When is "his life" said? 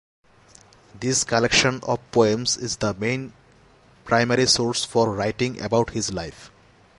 5.91-6.49